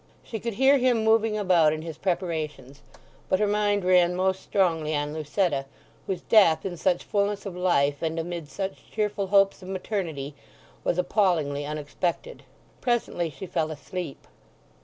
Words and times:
She 0.23 0.39
could 0.39 0.55
hear 0.55 0.79
him 0.79 1.03
moving 1.03 1.37
about 1.37 1.73
in 1.73 1.83
his 1.83 1.99
preparations; 1.99 2.81
but 3.29 3.39
her 3.39 3.45
mind 3.45 3.83
ran 3.85 4.15
most 4.15 4.41
strongly 4.41 4.95
on 4.95 5.13
Lucetta, 5.13 5.67
whose 6.07 6.21
death 6.21 6.65
in 6.65 6.75
such 6.75 7.03
fulness 7.03 7.45
of 7.45 7.55
life 7.55 8.01
and 8.01 8.17
amid 8.17 8.49
such 8.49 8.89
cheerful 8.89 9.27
hopes 9.27 9.61
of 9.61 9.67
maternity 9.67 10.33
was 10.83 10.97
appallingly 10.97 11.67
unexpected. 11.67 12.41
Presently 12.81 13.29
she 13.29 13.45
fell 13.45 13.69
asleep. 13.69 14.25